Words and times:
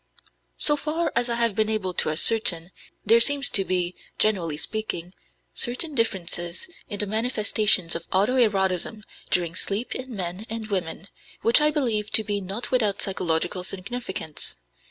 So 0.57 0.75
far 0.75 1.11
as 1.15 1.29
I 1.29 1.35
have 1.35 1.53
been 1.53 1.69
able 1.69 1.93
to 1.93 2.09
ascertain, 2.09 2.71
there 3.05 3.19
seem 3.19 3.43
to 3.43 3.63
be, 3.63 3.93
generally 4.17 4.57
speaking, 4.57 5.13
certain 5.53 5.93
differences 5.93 6.67
in 6.89 6.97
the 6.97 7.05
manifestations 7.05 7.93
of 7.95 8.07
auto 8.11 8.35
erotism 8.35 9.03
during 9.29 9.53
sleep 9.53 9.93
in 9.93 10.15
men 10.15 10.47
and 10.49 10.69
women 10.71 11.07
which 11.43 11.61
I 11.61 11.69
believe 11.69 12.09
to 12.13 12.23
be 12.23 12.41
not 12.41 12.71
without 12.71 12.99
psychological 13.03 13.63
significance. 13.63 14.55